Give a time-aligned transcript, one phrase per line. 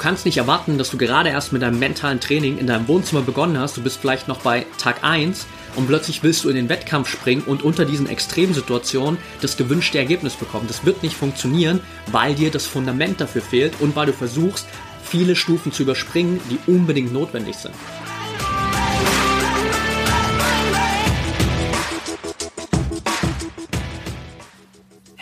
[0.00, 3.58] kannst nicht erwarten, dass du gerade erst mit deinem mentalen Training in deinem Wohnzimmer begonnen
[3.58, 3.76] hast.
[3.76, 5.46] Du bist vielleicht noch bei Tag 1
[5.76, 10.34] und plötzlich willst du in den Wettkampf springen und unter diesen Extremsituationen das gewünschte Ergebnis
[10.34, 10.66] bekommen.
[10.66, 11.80] Das wird nicht funktionieren,
[12.10, 14.66] weil dir das Fundament dafür fehlt und weil du versuchst,
[15.04, 17.74] viele Stufen zu überspringen, die unbedingt notwendig sind.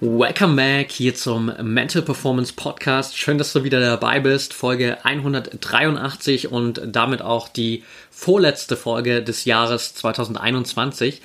[0.00, 3.18] Welcome back hier zum Mental Performance Podcast.
[3.18, 4.54] Schön, dass du wieder dabei bist.
[4.54, 11.20] Folge 183 und damit auch die vorletzte Folge des Jahres 2021,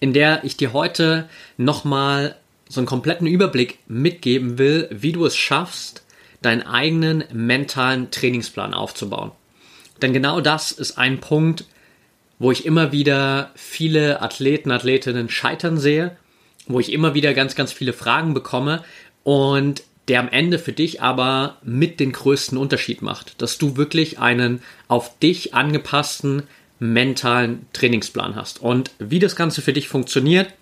[0.00, 2.34] in der ich dir heute nochmal
[2.68, 6.02] so einen kompletten Überblick mitgeben will, wie du es schaffst,
[6.42, 9.30] deinen eigenen mentalen Trainingsplan aufzubauen.
[10.02, 11.66] Denn genau das ist ein Punkt,
[12.40, 16.16] wo ich immer wieder viele Athleten, Athletinnen scheitern sehe
[16.68, 18.84] wo ich immer wieder ganz, ganz viele Fragen bekomme
[19.24, 24.18] und der am Ende für dich aber mit den größten Unterschied macht, dass du wirklich
[24.18, 26.44] einen auf dich angepassten
[26.78, 28.62] mentalen Trainingsplan hast.
[28.62, 30.52] Und wie das Ganze für dich funktioniert,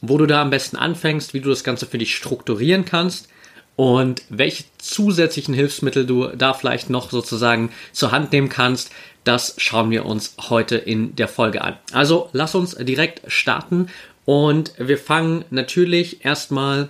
[0.00, 3.28] wo du da am besten anfängst, wie du das Ganze für dich strukturieren kannst
[3.76, 8.92] und welche zusätzlichen Hilfsmittel du da vielleicht noch sozusagen zur Hand nehmen kannst,
[9.24, 11.76] das schauen wir uns heute in der Folge an.
[11.92, 13.88] Also lass uns direkt starten
[14.24, 16.88] und wir fangen natürlich erstmal,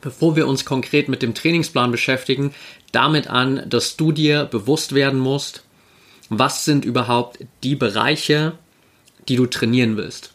[0.00, 2.54] bevor wir uns konkret mit dem Trainingsplan beschäftigen,
[2.92, 5.64] damit an, dass du dir bewusst werden musst,
[6.28, 8.52] was sind überhaupt die Bereiche,
[9.28, 10.32] die du trainieren willst.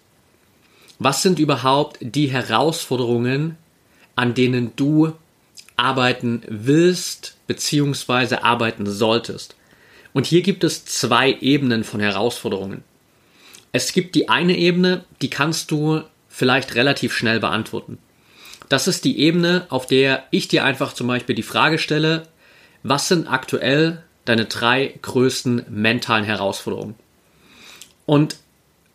[1.00, 3.58] Was sind überhaupt die Herausforderungen,
[4.16, 5.14] an denen du
[5.78, 8.36] arbeiten willst bzw.
[8.36, 9.56] arbeiten solltest.
[10.12, 12.84] Und hier gibt es zwei Ebenen von Herausforderungen.
[13.72, 17.98] Es gibt die eine Ebene, die kannst du vielleicht relativ schnell beantworten.
[18.68, 22.24] Das ist die Ebene, auf der ich dir einfach zum Beispiel die Frage stelle,
[22.84, 26.96] was sind aktuell deine drei größten mentalen Herausforderungen?
[28.06, 28.38] Und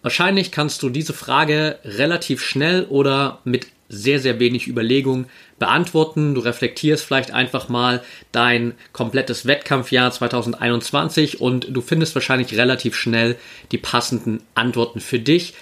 [0.03, 5.27] wahrscheinlich kannst du diese Frage relativ schnell oder mit sehr, sehr wenig Überlegung
[5.59, 6.34] beantworten.
[6.34, 8.03] Du reflektierst vielleicht einfach mal
[8.33, 13.37] dein komplettes Wettkampfjahr 2021 und du findest wahrscheinlich relativ schnell
[13.73, 15.55] die passenden Antworten für dich.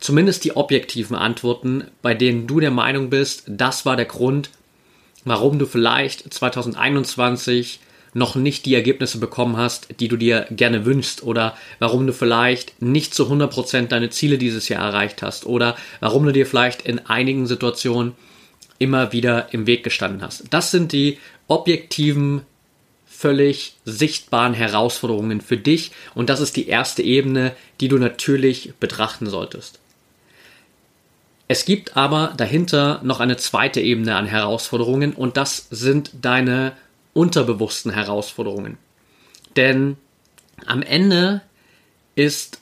[0.00, 4.50] Zumindest die objektiven Antworten, bei denen du der Meinung bist, das war der Grund,
[5.24, 7.80] warum du vielleicht 2021
[8.18, 12.82] noch nicht die Ergebnisse bekommen hast, die du dir gerne wünschst oder warum du vielleicht
[12.82, 17.06] nicht zu 100% deine Ziele dieses Jahr erreicht hast oder warum du dir vielleicht in
[17.06, 18.14] einigen Situationen
[18.78, 20.44] immer wieder im Weg gestanden hast.
[20.50, 22.42] Das sind die objektiven,
[23.06, 29.28] völlig sichtbaren Herausforderungen für dich und das ist die erste Ebene, die du natürlich betrachten
[29.28, 29.80] solltest.
[31.48, 36.74] Es gibt aber dahinter noch eine zweite Ebene an Herausforderungen und das sind deine
[37.12, 38.78] unterbewussten Herausforderungen.
[39.56, 39.96] Denn
[40.66, 41.42] am Ende
[42.14, 42.60] ist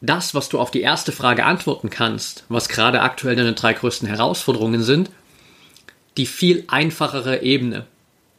[0.00, 4.08] das, was du auf die erste Frage antworten kannst, was gerade aktuell deine drei größten
[4.08, 5.10] Herausforderungen sind,
[6.16, 7.86] die viel einfachere Ebene.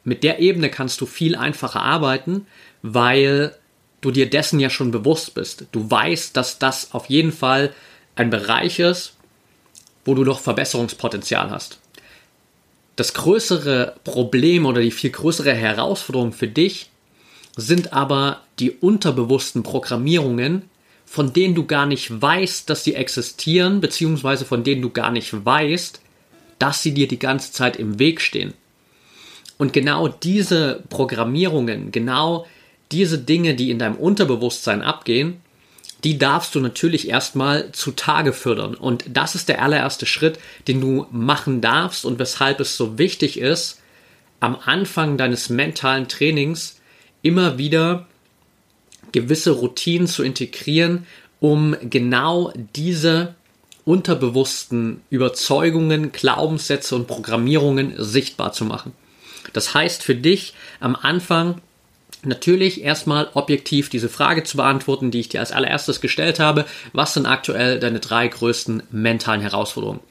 [0.04, 2.48] Mit der Ebene kannst du viel einfacher arbeiten,
[2.82, 3.56] weil
[4.02, 5.66] du dir dessen ja schon bewusst bist.
[5.72, 7.74] Du weißt, dass das auf jeden Fall
[8.16, 9.16] ein Bereich ist,
[10.06, 11.80] wo du noch Verbesserungspotenzial hast.
[13.00, 16.90] Das größere Problem oder die viel größere Herausforderung für dich
[17.56, 20.64] sind aber die unterbewussten Programmierungen,
[21.06, 25.46] von denen du gar nicht weißt, dass sie existieren, beziehungsweise von denen du gar nicht
[25.46, 26.02] weißt,
[26.60, 28.54] dass sie dir die ganze Zeit im Weg stehen.
[29.58, 32.48] Und genau diese Programmierungen, genau
[32.92, 35.40] diese Dinge, die in deinem Unterbewusstsein abgehen,
[36.04, 38.76] die darfst du natürlich erstmal zutage fördern.
[38.76, 43.40] Und das ist der allererste Schritt, den du machen darfst und weshalb es so wichtig
[43.40, 43.82] ist,
[44.40, 46.80] am Anfang deines mentalen Trainings
[47.22, 48.08] immer wieder
[49.12, 51.06] gewisse Routinen zu integrieren,
[51.40, 53.36] um genau diese
[53.84, 58.94] unterbewussten Überzeugungen, Glaubenssätze und Programmierungen sichtbar zu machen.
[59.54, 61.60] Das heißt für dich am Anfang
[62.24, 66.66] Natürlich erstmal objektiv diese Frage zu beantworten, die ich dir als allererstes gestellt habe.
[66.92, 70.02] Was sind aktuell deine drei größten mentalen Herausforderungen?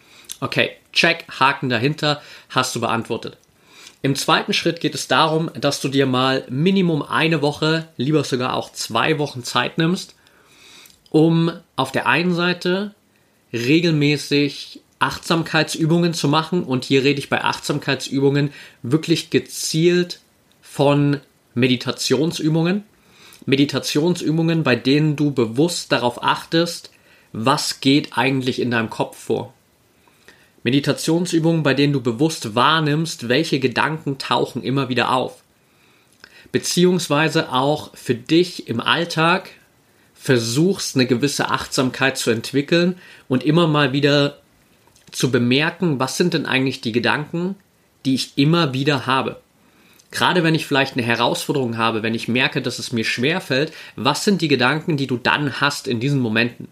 [0.41, 3.37] Okay, check, Haken dahinter, hast du beantwortet.
[4.01, 8.55] Im zweiten Schritt geht es darum, dass du dir mal Minimum eine Woche, lieber sogar
[8.55, 10.15] auch zwei Wochen Zeit nimmst,
[11.11, 12.95] um auf der einen Seite
[13.53, 16.63] regelmäßig Achtsamkeitsübungen zu machen.
[16.63, 18.53] Und hier rede ich bei Achtsamkeitsübungen
[18.83, 20.21] wirklich gezielt
[20.61, 21.21] von
[21.59, 22.85] Meditationsübungen.
[23.47, 26.91] Meditationsübungen, bei denen du bewusst darauf achtest,
[27.33, 29.55] was geht eigentlich in deinem Kopf vor.
[30.65, 35.43] Meditationsübungen, bei denen du bewusst wahrnimmst, welche Gedanken tauchen immer wieder auf.
[36.53, 39.51] Beziehungsweise auch für dich im Alltag
[40.15, 42.97] versuchst, eine gewisse Achtsamkeit zu entwickeln
[43.29, 44.39] und immer mal wieder
[45.11, 47.55] zu bemerken, was sind denn eigentlich die Gedanken,
[48.05, 49.41] die ich immer wieder habe.
[50.11, 53.73] Gerade wenn ich vielleicht eine Herausforderung habe, wenn ich merke, dass es mir schwer fällt,
[53.95, 56.69] was sind die Gedanken, die du dann hast in diesen Momenten?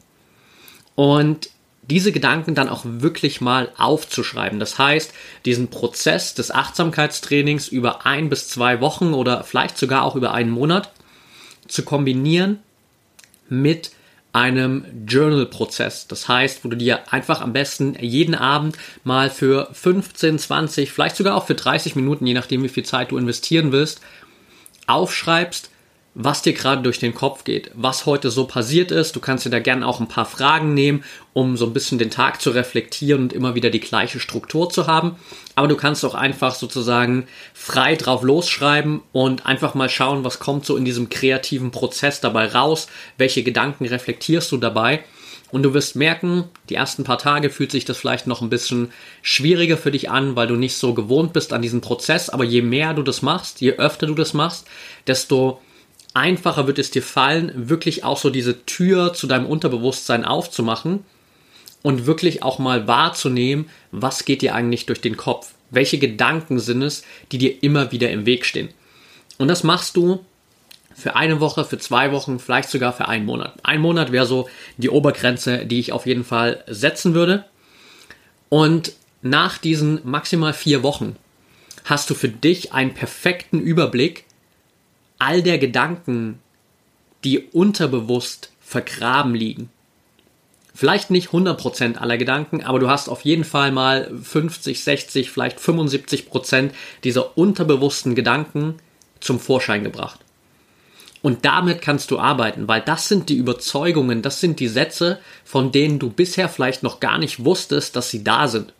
[0.95, 1.51] Und
[1.89, 4.59] diese Gedanken dann auch wirklich mal aufzuschreiben.
[4.59, 5.13] Das heißt,
[5.45, 10.51] diesen Prozess des Achtsamkeitstrainings über ein bis zwei Wochen oder vielleicht sogar auch über einen
[10.51, 10.91] Monat
[11.69, 12.59] zu kombinieren
[13.49, 13.93] mit
[14.37, 16.09] einem Journal-Prozess.
[16.09, 21.17] Das heißt, wo du dir einfach am besten jeden Abend mal für 15, 20, vielleicht
[21.17, 24.03] sogar auch für 30 Minuten, je nachdem wie viel Zeit du investieren willst,
[24.87, 25.71] aufschreibst,
[26.19, 29.15] was dir gerade durch den Kopf geht, was heute so passiert ist.
[29.15, 31.05] Du kannst dir da gerne auch ein paar Fragen nehmen,
[31.35, 34.87] um so ein bisschen den Tag zu reflektieren und immer wieder die gleiche Struktur zu
[34.87, 35.17] haben.
[35.57, 40.65] Aber du kannst auch einfach sozusagen frei drauf losschreiben und einfach mal schauen, was kommt
[40.65, 42.87] so in diesem kreativen Prozess dabei raus,
[43.19, 45.05] welche Gedanken reflektierst du dabei.
[45.53, 48.91] Und du wirst merken, die ersten paar Tage fühlt sich das vielleicht noch ein bisschen
[49.21, 52.31] schwieriger für dich an, weil du nicht so gewohnt bist an diesen Prozess.
[52.31, 54.67] Aber je mehr du das machst, je öfter du das machst,
[55.07, 55.61] desto
[56.17, 61.05] einfacher wird es dir fallen, wirklich auch so diese Tür zu deinem Unterbewusstsein aufzumachen
[61.83, 65.53] und wirklich auch mal wahrzunehmen, was geht dir eigentlich durch den Kopf?
[65.71, 68.71] Welche Gedanken sind es, die dir immer wieder im Weg stehen?
[69.37, 70.25] Und das machst du
[70.95, 73.55] für eine Woche, für zwei Wochen, vielleicht sogar für einen Monat.
[73.63, 74.49] Ein Monat wäre so
[74.79, 77.45] die Obergrenze, die ich auf jeden Fall setzen würde.
[78.49, 81.17] Und nach diesen maximal vier Wochen
[81.85, 84.26] hast du für dich einen perfekten Überblick,
[85.19, 86.41] all der Gedanken,
[87.25, 89.71] die unterbewusst vergraben liegen.
[90.75, 95.59] Vielleicht nicht 100% aller Gedanken, aber du hast auf jeden Fall mal 50, 60, vielleicht
[95.59, 96.71] 75%
[97.03, 98.75] dieser unterbewussten Gedanken
[99.21, 100.21] zum Vorschein gebracht.
[101.23, 105.73] Und damit kannst du arbeiten, weil das sind die Überzeugungen, das sind die Sätze, von
[105.73, 108.75] denen du bisher vielleicht noch gar nicht wusstest, dass sie da sind.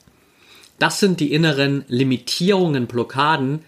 [0.79, 3.65] Das sind die inneren Limitierungen, Blockaden,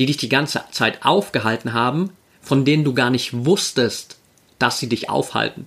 [0.00, 2.10] die dich die ganze Zeit aufgehalten haben,
[2.40, 4.16] von denen du gar nicht wusstest,
[4.58, 5.66] dass sie dich aufhalten.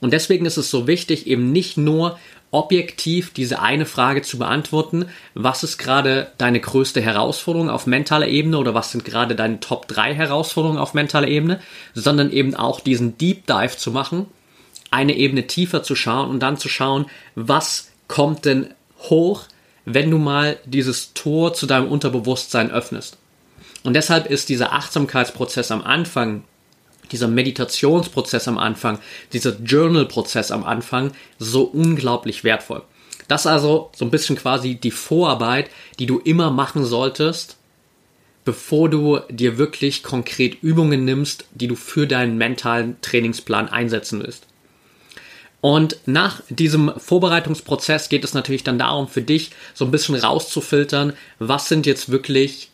[0.00, 2.16] Und deswegen ist es so wichtig, eben nicht nur
[2.52, 8.58] objektiv diese eine Frage zu beantworten, was ist gerade deine größte Herausforderung auf mentaler Ebene
[8.58, 11.58] oder was sind gerade deine Top 3 Herausforderungen auf mentaler Ebene,
[11.94, 14.26] sondern eben auch diesen Deep Dive zu machen,
[14.92, 19.42] eine Ebene tiefer zu schauen und dann zu schauen, was kommt denn hoch,
[19.84, 23.18] wenn du mal dieses Tor zu deinem Unterbewusstsein öffnest.
[23.84, 26.42] Und deshalb ist dieser Achtsamkeitsprozess am Anfang,
[27.12, 28.98] dieser Meditationsprozess am Anfang,
[29.32, 32.82] dieser Journal-Prozess am Anfang so unglaublich wertvoll.
[33.28, 37.56] Das ist also so ein bisschen quasi die Vorarbeit, die du immer machen solltest,
[38.44, 44.46] bevor du dir wirklich konkret Übungen nimmst, die du für deinen mentalen Trainingsplan einsetzen willst.
[45.60, 51.14] Und nach diesem Vorbereitungsprozess geht es natürlich dann darum, für dich so ein bisschen rauszufiltern,
[51.38, 52.70] was sind jetzt wirklich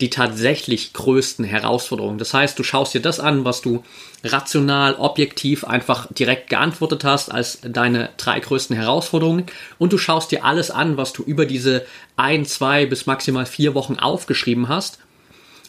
[0.00, 2.18] die tatsächlich größten Herausforderungen.
[2.18, 3.84] Das heißt, du schaust dir das an, was du
[4.24, 9.46] rational, objektiv einfach direkt geantwortet hast als deine drei größten Herausforderungen
[9.78, 11.86] und du schaust dir alles an, was du über diese
[12.16, 14.98] ein, zwei bis maximal vier Wochen aufgeschrieben hast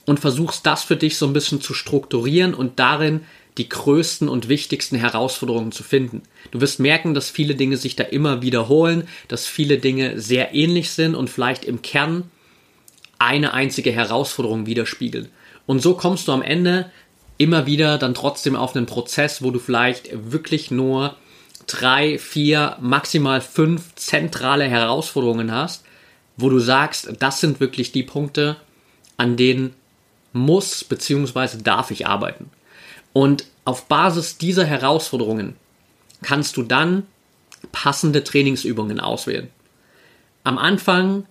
[0.06, 3.22] und versuchst das für dich so ein bisschen zu strukturieren und darin
[3.58, 6.24] die größten und wichtigsten Herausforderungen zu finden.
[6.52, 10.92] Du wirst merken, dass viele Dinge sich da immer wiederholen, dass viele Dinge sehr ähnlich
[10.92, 12.30] sind und vielleicht im Kern
[13.20, 15.30] eine einzige Herausforderung widerspiegeln.
[15.66, 16.92] Und so kommst du am Ende
[17.38, 21.16] immer wieder dann trotzdem auf einen Prozess, wo du vielleicht wirklich nur
[21.68, 25.84] drei, vier, maximal fünf zentrale Herausforderungen hast,
[26.38, 28.58] wo du sagst, das sind wirklich die Punkte,
[29.18, 29.74] an denen
[30.34, 31.58] muss bzw.
[31.64, 32.50] darf ich arbeiten.
[33.14, 35.56] Und auf Basis dieser Herausforderungen
[36.22, 37.04] kannst du dann
[37.72, 39.50] passende Trainingsübungen auswählen.
[40.44, 41.26] Am Anfang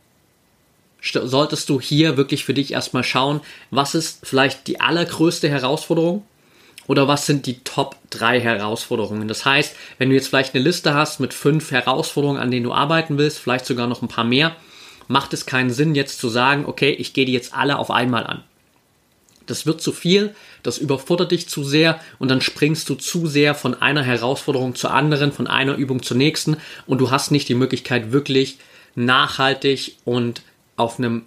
[1.12, 6.25] solltest du hier wirklich für dich erstmal schauen, was ist vielleicht die allergrößte Herausforderung
[6.87, 9.28] oder was sind die Top 3 Herausforderungen.
[9.28, 12.73] Das heißt, wenn du jetzt vielleicht eine Liste hast mit fünf Herausforderungen, an denen du
[12.73, 14.56] arbeiten willst, vielleicht sogar noch ein paar mehr,
[15.08, 18.26] macht es keinen Sinn, jetzt zu sagen, okay, ich gehe die jetzt alle auf einmal
[18.26, 18.42] an.
[19.46, 23.54] Das wird zu viel, das überfordert dich zu sehr und dann springst du zu sehr
[23.54, 26.56] von einer Herausforderung zur anderen, von einer Übung zur nächsten
[26.87, 28.56] und du hast nicht die Möglichkeit, wirklich
[28.94, 30.42] nachhaltig und
[30.76, 31.22] auf einem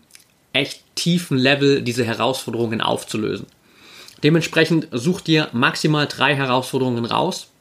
[0.53, 3.47] echt tiefen Level diese Herausforderungen aufzulösen.
[4.23, 7.51] Dementsprechend such dir maximal drei Herausforderungen raus,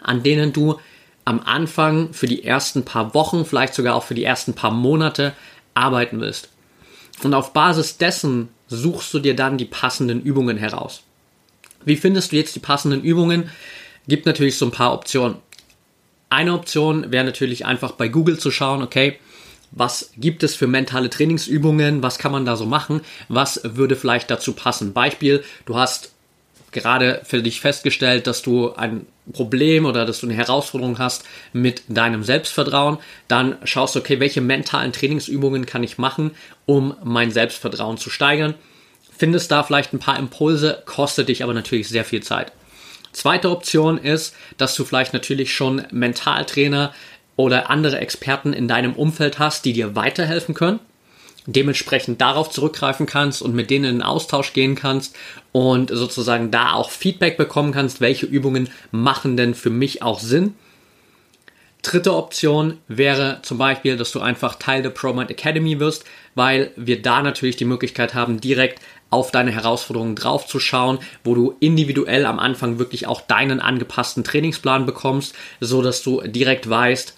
[0.00, 0.78] an denen du
[1.24, 5.34] am Anfang für die ersten paar Wochen, vielleicht sogar auch für die ersten paar Monate
[5.74, 6.48] arbeiten willst.
[7.22, 11.02] Und auf Basis dessen suchst du dir dann die passenden Übungen heraus.
[11.84, 13.50] Wie findest du jetzt die passenden Übungen?
[14.08, 15.36] Gibt natürlich so ein paar Optionen.
[16.28, 19.18] Eine Option wäre natürlich einfach bei Google zu schauen, okay,
[19.72, 24.30] was gibt es für mentale Trainingsübungen, was kann man da so machen, was würde vielleicht
[24.30, 24.92] dazu passen.
[24.92, 26.12] Beispiel, du hast
[26.70, 31.82] gerade für dich festgestellt, dass du ein Problem oder dass du eine Herausforderung hast mit
[31.88, 32.98] deinem Selbstvertrauen,
[33.28, 36.32] dann schaust du, okay, welche mentalen Trainingsübungen kann ich machen,
[36.66, 38.54] um mein Selbstvertrauen zu steigern.
[39.16, 42.52] Findest da vielleicht ein paar Impulse, kostet dich aber natürlich sehr viel Zeit.
[43.12, 46.94] Zweite Option ist, dass du vielleicht natürlich schon Mentaltrainer
[47.36, 50.80] oder andere Experten in deinem Umfeld hast, die dir weiterhelfen können
[51.46, 55.16] dementsprechend darauf zurückgreifen kannst und mit denen in den Austausch gehen kannst
[55.50, 60.54] und sozusagen da auch Feedback bekommen kannst, welche Übungen machen denn für mich auch Sinn.
[61.82, 66.04] Dritte Option wäre zum Beispiel, dass du einfach Teil der ProMind Academy wirst,
[66.36, 72.24] weil wir da natürlich die Möglichkeit haben, direkt auf deine Herausforderungen draufzuschauen, wo du individuell
[72.24, 77.14] am Anfang wirklich auch deinen angepassten Trainingsplan bekommst, so dass du direkt weißt,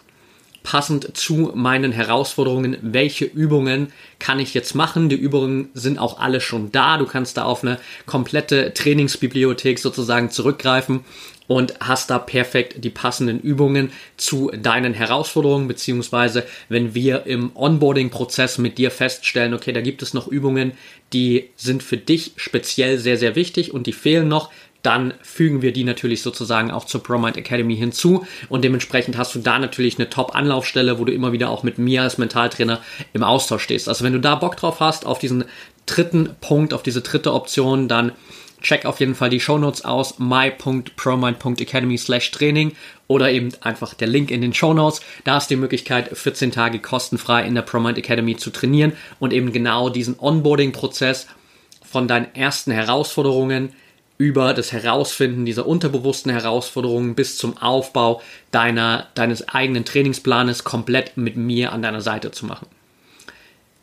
[0.65, 5.09] passend zu meinen Herausforderungen, welche Übungen kann ich jetzt machen.
[5.09, 6.97] Die Übungen sind auch alle schon da.
[6.97, 11.05] Du kannst da auf eine komplette Trainingsbibliothek sozusagen zurückgreifen
[11.47, 18.57] und hast da perfekt die passenden Übungen zu deinen Herausforderungen, beziehungsweise wenn wir im Onboarding-Prozess
[18.57, 20.73] mit dir feststellen, okay, da gibt es noch Übungen,
[21.13, 24.51] die sind für dich speziell sehr, sehr wichtig und die fehlen noch,
[24.85, 29.41] dann fügen wir die natürlich sozusagen auch zur ProMind Academy hinzu und dementsprechend hast du
[29.41, 32.81] da natürlich eine Top-Anlaufstelle, wo du immer wieder auch mit mir als Mentaltrainer
[33.15, 33.89] im Austausch stehst.
[33.89, 35.45] Also wenn du da Bock drauf hast, auf diesen
[35.87, 38.13] dritten Punkt, auf diese dritte Option, dann
[38.61, 42.73] check auf jeden Fall die Shownotes aus, my.promind.academy slash Training
[43.07, 45.01] oder eben einfach der Link in den Shownotes.
[45.25, 49.53] Da du die Möglichkeit, 14 Tage kostenfrei in der ProMind Academy zu trainieren und eben
[49.53, 51.27] genau diesen Onboarding-Prozess
[51.85, 53.73] von deinen ersten Herausforderungen
[54.17, 61.37] über das Herausfinden dieser unterbewussten Herausforderungen bis zum Aufbau deiner, deines eigenen Trainingsplanes komplett mit
[61.37, 62.67] mir an deiner Seite zu machen.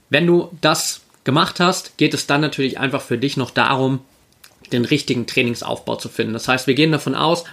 [0.10, 4.00] Wenn du das gemacht hast, geht es dann natürlich einfach für dich noch darum,
[4.72, 6.34] den richtigen Trainingsaufbau zu finden.
[6.34, 7.44] Das heißt, wir gehen davon aus,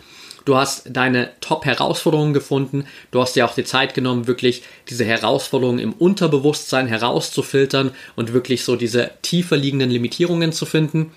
[0.44, 5.80] du hast deine Top-Herausforderungen gefunden, du hast dir auch die Zeit genommen, wirklich diese Herausforderungen
[5.80, 11.12] im Unterbewusstsein herauszufiltern und wirklich so diese tiefer liegenden Limitierungen zu finden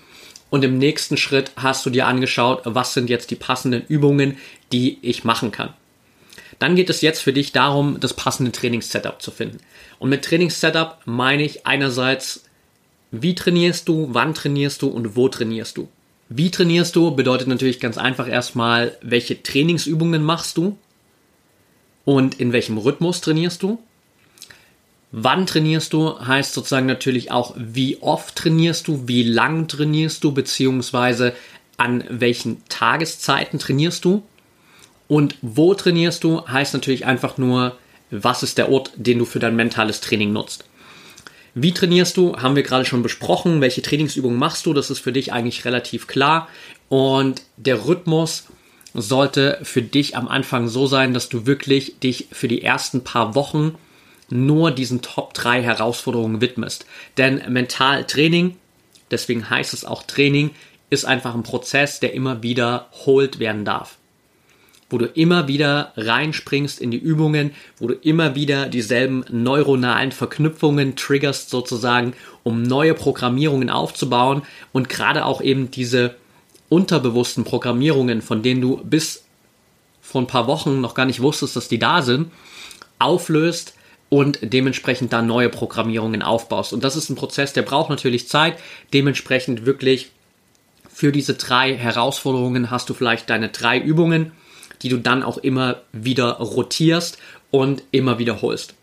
[0.51, 4.37] und im nächsten Schritt hast du dir angeschaut, was sind jetzt die passenden Übungen,
[4.71, 5.73] die ich machen kann.
[6.59, 9.59] Dann geht es jetzt für dich darum, das passende Trainingssetup zu finden.
[9.97, 12.43] Und mit Trainingssetup meine ich einerseits,
[13.09, 15.87] wie trainierst du, wann trainierst du und wo trainierst du.
[16.27, 20.77] Wie trainierst du bedeutet natürlich ganz einfach erstmal, welche Trainingsübungen machst du
[22.03, 23.81] und in welchem Rhythmus trainierst du.
[25.11, 30.31] Wann trainierst du heißt sozusagen natürlich auch, wie oft trainierst du, wie lang trainierst du,
[30.31, 31.33] beziehungsweise
[31.75, 34.23] an welchen Tageszeiten trainierst du.
[35.07, 37.75] Und wo trainierst du heißt natürlich einfach nur,
[38.11, 40.65] was ist der Ort, den du für dein mentales Training nutzt.
[41.53, 42.37] Wie trainierst du?
[42.37, 43.59] Haben wir gerade schon besprochen.
[43.59, 44.73] Welche Trainingsübungen machst du?
[44.73, 46.47] Das ist für dich eigentlich relativ klar.
[46.87, 48.45] Und der Rhythmus
[48.93, 53.35] sollte für dich am Anfang so sein, dass du wirklich dich für die ersten paar
[53.35, 53.75] Wochen
[54.31, 56.85] nur diesen Top 3 Herausforderungen widmest.
[57.17, 58.57] Denn Mentaltraining,
[59.11, 60.51] deswegen heißt es auch Training,
[60.89, 63.97] ist einfach ein Prozess, der immer wiederholt werden darf.
[64.89, 70.97] Wo du immer wieder reinspringst in die Übungen, wo du immer wieder dieselben neuronalen Verknüpfungen
[70.97, 74.41] triggerst sozusagen, um neue Programmierungen aufzubauen
[74.73, 76.15] und gerade auch eben diese
[76.67, 79.23] unterbewussten Programmierungen, von denen du bis
[80.01, 82.31] vor ein paar Wochen noch gar nicht wusstest, dass die da sind,
[82.99, 83.75] auflöst,
[84.11, 86.73] und dementsprechend dann neue Programmierungen aufbaust.
[86.73, 88.59] Und das ist ein Prozess, der braucht natürlich Zeit.
[88.93, 90.11] Dementsprechend wirklich
[90.93, 94.33] für diese drei Herausforderungen hast du vielleicht deine drei Übungen,
[94.81, 97.19] die du dann auch immer wieder rotierst
[97.51, 98.73] und immer wiederholst.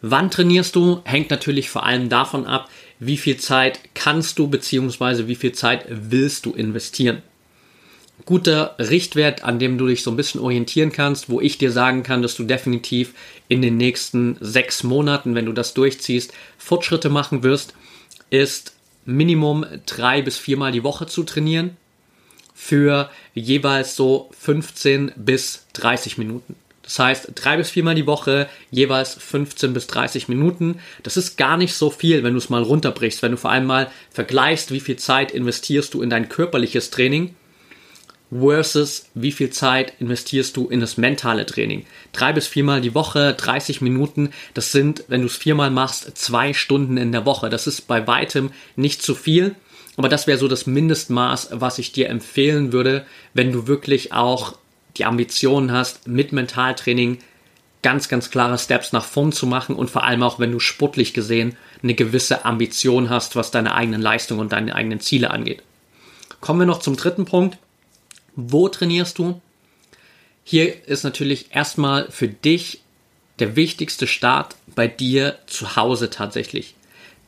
[0.00, 2.68] Wann trainierst du, hängt natürlich vor allem davon ab,
[3.00, 5.26] wie viel Zeit kannst du bzw.
[5.26, 7.20] wie viel Zeit willst du investieren.
[8.24, 12.02] Guter Richtwert, an dem du dich so ein bisschen orientieren kannst, wo ich dir sagen
[12.02, 13.12] kann, dass du definitiv
[13.48, 17.74] in den nächsten sechs Monaten, wenn du das durchziehst, Fortschritte machen wirst,
[18.30, 21.76] ist Minimum drei bis viermal die Woche zu trainieren
[22.54, 26.56] für jeweils so 15 bis 30 Minuten.
[26.82, 30.78] Das heißt, drei bis viermal die Woche, jeweils 15 bis 30 Minuten.
[31.02, 33.66] Das ist gar nicht so viel, wenn du es mal runterbrichst, wenn du vor allem
[33.66, 37.34] mal vergleichst, wie viel Zeit investierst du in dein körperliches Training
[38.36, 41.86] versus wie viel Zeit investierst du in das mentale Training.
[42.12, 46.52] Drei bis viermal die Woche, 30 Minuten, das sind, wenn du es viermal machst, zwei
[46.52, 47.48] Stunden in der Woche.
[47.48, 49.54] Das ist bei weitem nicht zu viel.
[49.96, 54.56] Aber das wäre so das Mindestmaß, was ich dir empfehlen würde, wenn du wirklich auch
[54.96, 57.18] die Ambitionen hast, mit Mentaltraining
[57.82, 61.14] ganz, ganz klare Steps nach vorn zu machen und vor allem auch, wenn du sportlich
[61.14, 65.62] gesehen eine gewisse Ambition hast, was deine eigenen Leistungen und deine eigenen Ziele angeht.
[66.40, 67.58] Kommen wir noch zum dritten Punkt.
[68.36, 69.40] Wo trainierst du?
[70.42, 72.80] Hier ist natürlich erstmal für dich
[73.38, 76.74] der wichtigste Start bei dir zu Hause tatsächlich.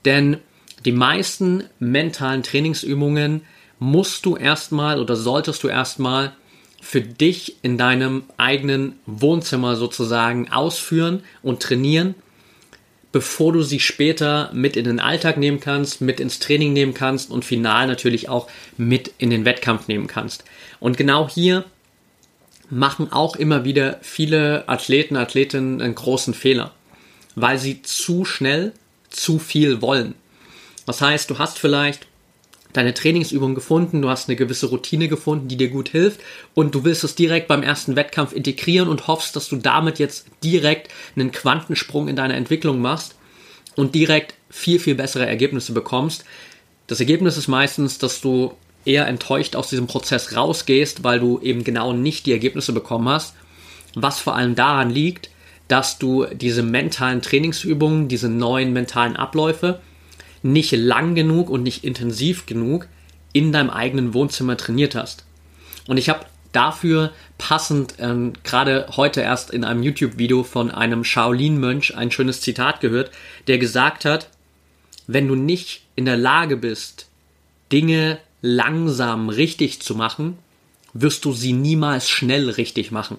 [0.05, 0.39] Denn
[0.85, 3.43] die meisten mentalen Trainingsübungen
[3.79, 6.33] musst du erstmal oder solltest du erstmal
[6.81, 12.15] für dich in deinem eigenen Wohnzimmer sozusagen ausführen und trainieren,
[13.13, 17.31] bevor du sie später mit in den Alltag nehmen kannst, mit ins Training nehmen kannst
[17.31, 20.45] und final natürlich auch mit in den Wettkampf nehmen kannst.
[20.81, 21.65] Und genau hier
[22.69, 26.73] machen auch immer wieder viele Athleten, Athletinnen einen großen Fehler,
[27.35, 28.73] weil sie zu schnell
[29.09, 30.15] zu viel wollen.
[30.85, 32.07] Das heißt, du hast vielleicht
[32.76, 36.21] deine Trainingsübung gefunden, du hast eine gewisse Routine gefunden, die dir gut hilft
[36.54, 40.26] und du willst es direkt beim ersten Wettkampf integrieren und hoffst, dass du damit jetzt
[40.42, 43.16] direkt einen Quantensprung in deiner Entwicklung machst
[43.76, 46.25] und direkt viel, viel bessere Ergebnisse bekommst.
[46.87, 48.54] Das Ergebnis ist meistens, dass du
[48.85, 53.35] eher enttäuscht aus diesem Prozess rausgehst, weil du eben genau nicht die Ergebnisse bekommen hast,
[53.94, 55.31] was vor allem daran liegt,
[55.68, 59.81] dass du diese mentalen Trainingsübungen, diese neuen mentalen Abläufe
[60.42, 62.88] nicht lang genug und nicht intensiv genug
[63.33, 65.25] in deinem eigenen Wohnzimmer trainiert hast.
[65.87, 71.96] Und ich habe dafür passend ähm, gerade heute erst in einem YouTube-Video von einem Shaolin-Mönch
[71.96, 73.11] ein schönes Zitat gehört,
[73.46, 74.31] der gesagt hat,
[75.07, 77.09] wenn du nicht in der Lage bist,
[77.72, 80.38] Dinge langsam richtig zu machen,
[80.94, 83.18] wirst du sie niemals schnell richtig machen.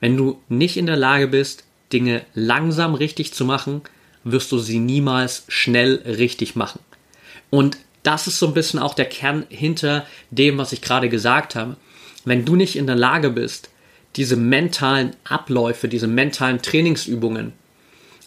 [0.00, 3.82] Wenn du nicht in der Lage bist, Dinge langsam richtig zu machen,
[4.26, 6.80] wirst du sie niemals schnell richtig machen.
[7.50, 11.54] Und das ist so ein bisschen auch der Kern hinter dem, was ich gerade gesagt
[11.54, 11.76] habe.
[12.24, 13.70] Wenn du nicht in der Lage bist,
[14.16, 17.52] diese mentalen Abläufe, diese mentalen Trainingsübungen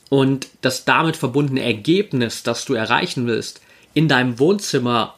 [0.09, 3.61] und das damit verbundene Ergebnis, das du erreichen willst,
[3.93, 5.15] in deinem Wohnzimmer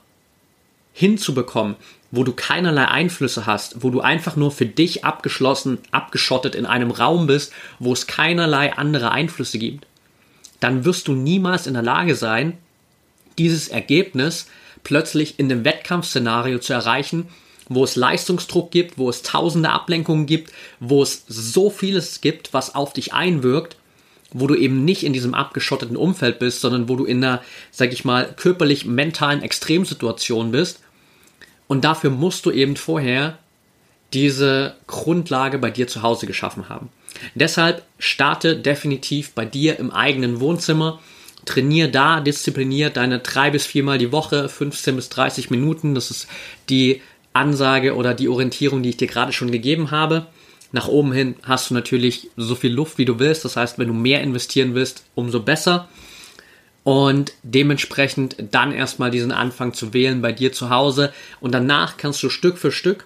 [0.94, 1.76] hinzubekommen,
[2.12, 6.92] wo du keinerlei Einflüsse hast, wo du einfach nur für dich abgeschlossen, abgeschottet in einem
[6.92, 9.86] Raum bist, wo es keinerlei andere Einflüsse gibt,
[10.62, 12.58] dann wirst du niemals in der Lage sein,
[13.38, 14.48] dieses Ergebnis
[14.84, 17.28] plötzlich in einem Wettkampfszenario zu erreichen,
[17.68, 22.76] wo es Leistungsdruck gibt, wo es tausende Ablenkungen gibt, wo es so vieles gibt, was
[22.76, 23.76] auf dich einwirkt,
[24.34, 27.92] wo du eben nicht in diesem abgeschotteten Umfeld bist, sondern wo du in einer, sag
[27.92, 30.82] ich mal, körperlich-mentalen Extremsituation bist.
[31.68, 33.38] Und dafür musst du eben vorher
[34.14, 36.90] diese Grundlage bei dir zu Hause geschaffen haben.
[37.36, 41.00] Deshalb starte definitiv bei dir im eigenen Wohnzimmer.
[41.46, 45.96] Trainier da diszipliniert deine drei bis viermal die Woche, 15 bis 30 Minuten.
[45.96, 46.28] Das ist
[46.70, 47.02] die
[47.34, 50.28] Ansage oder die Orientierung, die ich dir gerade schon gegeben habe.
[50.72, 53.44] Nach oben hin hast du natürlich so viel Luft, wie du willst.
[53.44, 55.90] Das heißt, wenn du mehr investieren willst, umso besser.
[56.84, 61.14] Und dementsprechend dann erstmal diesen Anfang zu wählen bei dir zu Hause.
[61.40, 63.06] Und danach kannst du Stück für Stück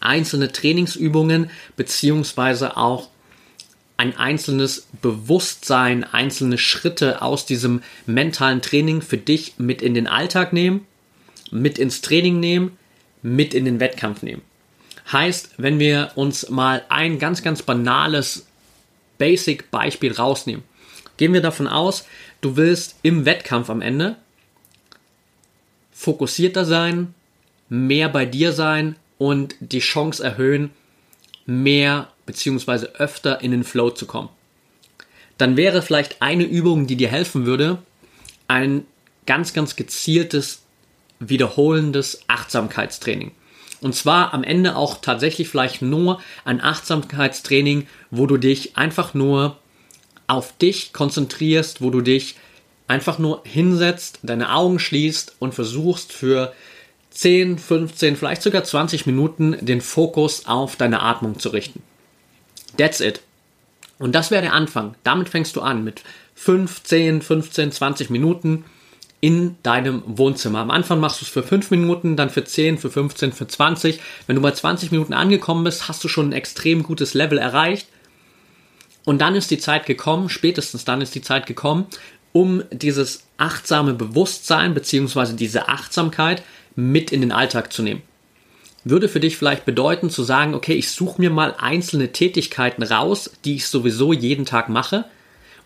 [0.00, 3.08] einzelne Trainingsübungen beziehungsweise auch
[3.96, 10.52] ein einzelnes Bewusstsein, einzelne Schritte aus diesem mentalen Training für dich mit in den Alltag
[10.52, 10.86] nehmen,
[11.50, 12.78] mit ins Training nehmen,
[13.22, 14.42] mit in den Wettkampf nehmen.
[15.10, 18.46] Heißt, wenn wir uns mal ein ganz, ganz banales
[19.18, 20.62] Basic-Beispiel rausnehmen,
[21.16, 22.06] gehen wir davon aus,
[22.40, 24.16] du willst im Wettkampf am Ende
[25.92, 27.14] fokussierter sein,
[27.68, 30.70] mehr bei dir sein, und die Chance erhöhen,
[31.46, 32.86] mehr bzw.
[32.98, 34.28] öfter in den Flow zu kommen.
[35.36, 37.78] Dann wäre vielleicht eine Übung, die dir helfen würde,
[38.48, 38.84] ein
[39.26, 40.62] ganz, ganz gezieltes,
[41.20, 43.32] wiederholendes Achtsamkeitstraining.
[43.80, 49.58] Und zwar am Ende auch tatsächlich vielleicht nur ein Achtsamkeitstraining, wo du dich einfach nur
[50.26, 52.34] auf dich konzentrierst, wo du dich
[52.88, 56.52] einfach nur hinsetzt, deine Augen schließt und versuchst für
[57.10, 61.82] 10, 15, vielleicht sogar 20 Minuten den Fokus auf deine Atmung zu richten.
[62.76, 63.20] That's it.
[63.98, 64.94] Und das wäre der Anfang.
[65.02, 66.02] Damit fängst du an mit
[66.34, 68.64] 5, 10, 15, 20 Minuten
[69.20, 70.60] in deinem Wohnzimmer.
[70.60, 74.00] Am Anfang machst du es für 5 Minuten, dann für 10, für 15, für 20.
[74.26, 77.88] Wenn du bei 20 Minuten angekommen bist, hast du schon ein extrem gutes Level erreicht.
[79.04, 81.86] Und dann ist die Zeit gekommen, spätestens dann ist die Zeit gekommen,
[82.32, 85.32] um dieses achtsame Bewusstsein bzw.
[85.32, 86.42] diese Achtsamkeit
[86.78, 88.02] mit in den Alltag zu nehmen.
[88.84, 93.32] Würde für dich vielleicht bedeuten zu sagen, okay, ich suche mir mal einzelne Tätigkeiten raus,
[93.44, 95.04] die ich sowieso jeden Tag mache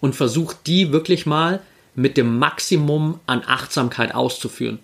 [0.01, 1.61] und versuche die wirklich mal
[1.94, 4.79] mit dem Maximum an Achtsamkeit auszuführen.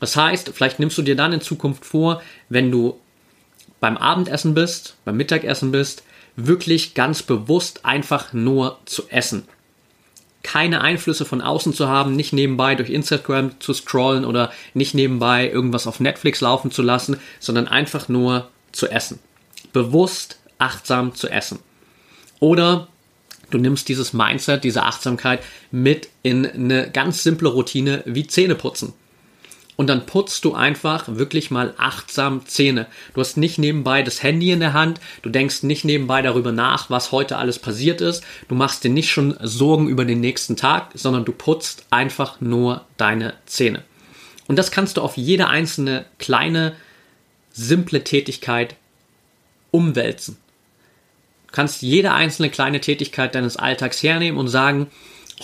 [0.00, 2.98] Das heißt, vielleicht nimmst du dir dann in Zukunft vor, wenn du
[3.78, 6.02] beim Abendessen bist, beim Mittagessen bist,
[6.34, 9.46] wirklich ganz bewusst einfach nur zu essen
[10.42, 15.48] keine Einflüsse von außen zu haben, nicht nebenbei durch Instagram zu scrollen oder nicht nebenbei
[15.48, 19.18] irgendwas auf Netflix laufen zu lassen, sondern einfach nur zu essen.
[19.72, 21.58] Bewusst, achtsam zu essen.
[22.40, 22.88] Oder
[23.50, 28.94] du nimmst dieses Mindset, diese Achtsamkeit mit in eine ganz simple Routine wie Zähneputzen
[29.76, 32.86] und dann putzt du einfach wirklich mal achtsam Zähne.
[33.14, 36.90] Du hast nicht nebenbei das Handy in der Hand, du denkst nicht nebenbei darüber nach,
[36.90, 40.90] was heute alles passiert ist, du machst dir nicht schon Sorgen über den nächsten Tag,
[40.94, 43.82] sondern du putzt einfach nur deine Zähne.
[44.46, 46.74] Und das kannst du auf jede einzelne kleine,
[47.52, 48.76] simple Tätigkeit
[49.70, 50.36] umwälzen.
[51.46, 54.88] Du kannst jede einzelne kleine Tätigkeit deines Alltags hernehmen und sagen,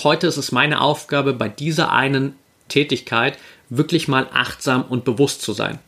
[0.03, 2.35] heute ist es meine Aufgabe, bei dieser einen
[2.69, 3.39] Tätigkeit
[3.71, 5.79] wirklich mal achtsam und bewusst zu sein.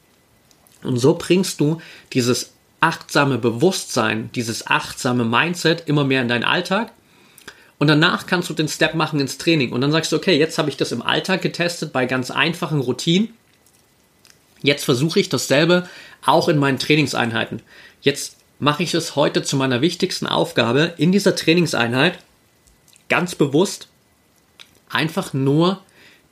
[0.83, 1.81] Und so bringst du
[2.13, 6.93] dieses achtsame Bewusstsein, dieses achtsame Mindset immer mehr in deinen Alltag.
[7.79, 9.73] Und danach kannst du den Step machen ins Training.
[9.73, 12.81] Und dann sagst du, okay, jetzt habe ich das im Alltag getestet bei ganz einfachen
[12.81, 13.31] Routinen.
[14.63, 15.89] Jetzt versuche ich dasselbe
[16.25, 17.63] auch in meinen Trainingseinheiten.
[18.03, 22.19] Jetzt mache ich es heute zu meiner wichtigsten Aufgabe in dieser Trainingseinheit
[23.09, 23.89] ganz bewusst
[24.91, 25.81] einfach nur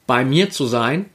[0.07, 1.07] bei mir zu sein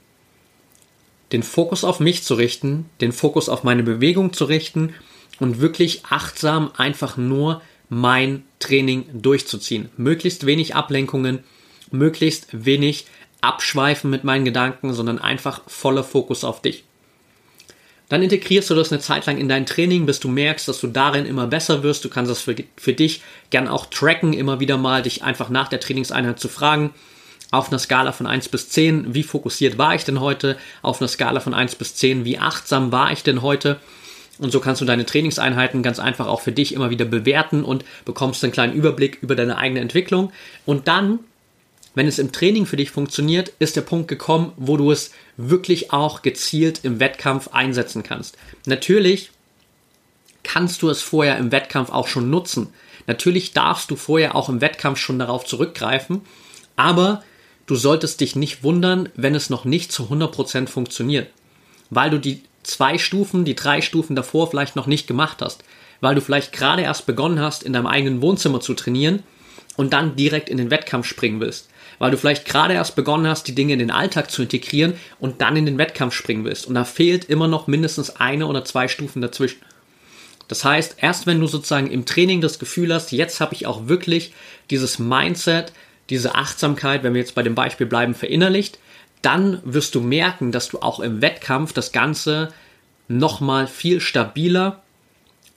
[1.34, 4.94] den Fokus auf mich zu richten, den Fokus auf meine Bewegung zu richten
[5.40, 9.88] und wirklich achtsam einfach nur mein Training durchzuziehen.
[9.96, 11.40] Möglichst wenig Ablenkungen,
[11.90, 13.06] möglichst wenig
[13.40, 16.84] abschweifen mit meinen Gedanken, sondern einfach voller Fokus auf dich.
[18.08, 20.86] Dann integrierst du das eine Zeit lang in dein Training, bis du merkst, dass du
[20.86, 22.04] darin immer besser wirst.
[22.04, 25.66] Du kannst das für, für dich gern auch tracken, immer wieder mal dich einfach nach
[25.66, 26.94] der Trainingseinheit zu fragen,
[27.54, 30.56] auf einer Skala von 1 bis 10, wie fokussiert war ich denn heute?
[30.82, 33.80] Auf einer Skala von 1 bis 10, wie achtsam war ich denn heute?
[34.38, 37.84] Und so kannst du deine Trainingseinheiten ganz einfach auch für dich immer wieder bewerten und
[38.04, 40.32] bekommst einen kleinen Überblick über deine eigene Entwicklung.
[40.66, 41.20] Und dann,
[41.94, 45.92] wenn es im Training für dich funktioniert, ist der Punkt gekommen, wo du es wirklich
[45.92, 48.36] auch gezielt im Wettkampf einsetzen kannst.
[48.66, 49.30] Natürlich
[50.42, 52.72] kannst du es vorher im Wettkampf auch schon nutzen.
[53.06, 56.22] Natürlich darfst du vorher auch im Wettkampf schon darauf zurückgreifen,
[56.76, 57.22] aber
[57.66, 61.28] du solltest dich nicht wundern, wenn es noch nicht zu 100% funktioniert,
[61.90, 65.64] weil du die zwei Stufen, die drei Stufen davor vielleicht noch nicht gemacht hast,
[66.00, 69.22] weil du vielleicht gerade erst begonnen hast, in deinem eigenen Wohnzimmer zu trainieren
[69.76, 73.48] und dann direkt in den Wettkampf springen willst, weil du vielleicht gerade erst begonnen hast,
[73.48, 76.66] die Dinge in den Alltag zu integrieren und dann in den Wettkampf springen willst.
[76.66, 79.60] Und da fehlt immer noch mindestens eine oder zwei Stufen dazwischen.
[80.48, 83.88] Das heißt, erst wenn du sozusagen im Training das Gefühl hast, jetzt habe ich auch
[83.88, 84.32] wirklich
[84.70, 85.72] dieses Mindset,
[86.10, 88.78] diese Achtsamkeit, wenn wir jetzt bei dem Beispiel bleiben, verinnerlicht,
[89.22, 92.52] dann wirst du merken, dass du auch im Wettkampf das Ganze
[93.08, 94.82] nochmal viel stabiler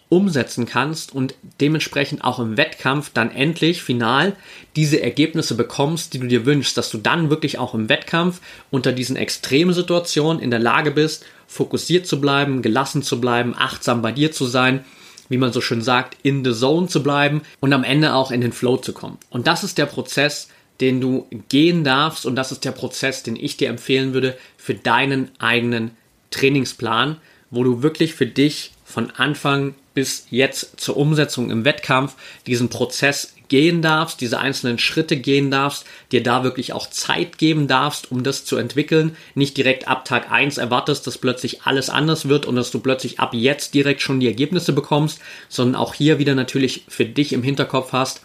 [0.10, 4.38] umsetzen kannst und dementsprechend auch im Wettkampf dann endlich final
[4.78, 8.40] diese Ergebnisse bekommst, die du dir wünschst, dass du dann wirklich auch im Wettkampf
[8.72, 14.02] unter diesen extremen Situationen in der Lage bist, fokussiert zu bleiben, gelassen zu bleiben, achtsam
[14.02, 14.86] bei dir zu sein
[15.30, 18.42] wie man so schön sagt, in the zone zu bleiben und am Ende auch in
[18.42, 19.18] den Flow zu kommen.
[19.30, 23.36] Und das ist der Prozess, den du gehen darfst und das ist der Prozess, den
[23.36, 25.92] ich dir empfehlen würde für deinen eigenen
[26.32, 27.18] Trainingsplan,
[27.50, 33.34] wo du wirklich für dich von Anfang bis jetzt zur Umsetzung im Wettkampf diesen Prozess
[33.50, 38.24] gehen darfst, diese einzelnen Schritte gehen darfst, dir da wirklich auch Zeit geben darfst, um
[38.24, 42.56] das zu entwickeln, nicht direkt ab Tag 1 erwartest, dass plötzlich alles anders wird und
[42.56, 46.86] dass du plötzlich ab jetzt direkt schon die Ergebnisse bekommst, sondern auch hier wieder natürlich
[46.88, 48.22] für dich im Hinterkopf hast,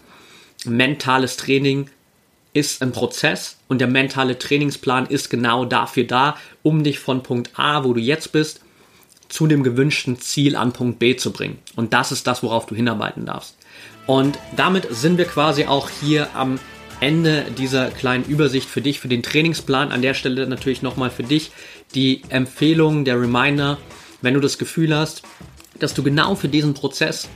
[0.64, 1.88] mentales Training
[2.54, 7.50] ist ein Prozess und der mentale Trainingsplan ist genau dafür da, um dich von Punkt
[7.58, 8.60] A, wo du jetzt bist,
[9.28, 11.58] zu dem gewünschten Ziel an Punkt B zu bringen.
[11.74, 13.56] Und das ist das, worauf du hinarbeiten darfst.
[14.06, 16.58] Und damit sind wir quasi auch hier am
[17.00, 19.90] Ende dieser kleinen Übersicht für dich, für den Trainingsplan.
[19.90, 21.50] An der Stelle natürlich nochmal für dich
[21.94, 23.78] die Empfehlung, der Reminder,
[24.20, 25.22] wenn du das Gefühl hast,
[25.78, 27.28] dass du genau für diesen Prozess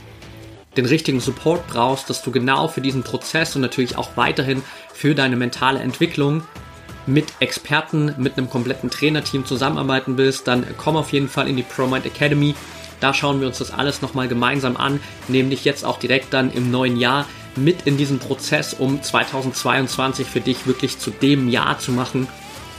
[0.77, 4.61] den richtigen Support brauchst, dass du genau für diesen Prozess und natürlich auch weiterhin
[4.93, 6.43] für deine mentale Entwicklung
[7.05, 11.63] mit Experten, mit einem kompletten Trainerteam zusammenarbeiten willst, dann komm auf jeden Fall in die
[11.63, 12.53] ProMind Academy.
[12.99, 16.71] Da schauen wir uns das alles nochmal gemeinsam an, nämlich jetzt auch direkt dann im
[16.71, 21.91] neuen Jahr mit in diesem Prozess, um 2022 für dich wirklich zu dem Jahr zu
[21.91, 22.27] machen,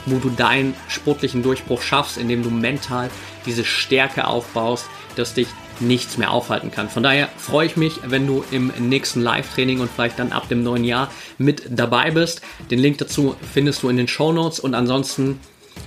[0.07, 3.11] wo du deinen sportlichen Durchbruch schaffst, indem du mental
[3.47, 5.49] diese Stärke aufbaust, dass dich
[5.81, 6.89] nichts mehr aufhalten kann.
[6.89, 10.63] Von daher freue ich mich, wenn du im nächsten Live-Training und vielleicht dann ab dem
[10.63, 12.41] neuen Jahr mit dabei bist.
[12.71, 15.39] Den Link dazu findest du in den Show Notes und ansonsten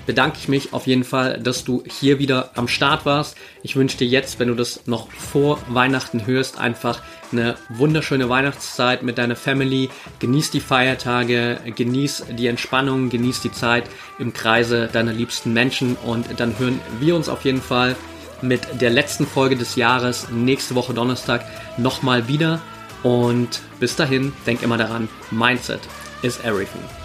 [0.05, 3.37] bedanke ich mich auf jeden Fall, dass du hier wieder am Start warst.
[3.63, 7.01] Ich wünsche dir jetzt, wenn du das noch vor Weihnachten hörst, einfach
[7.31, 9.89] eine wunderschöne Weihnachtszeit mit deiner Family.
[10.19, 13.85] Genieß die Feiertage, genieß die Entspannung, genieß die Zeit
[14.19, 17.95] im Kreise deiner liebsten Menschen und dann hören wir uns auf jeden Fall
[18.41, 21.45] mit der letzten Folge des Jahres nächste Woche Donnerstag
[21.77, 22.61] nochmal wieder.
[23.03, 25.81] Und bis dahin, denk immer daran, Mindset
[26.21, 27.00] is everything.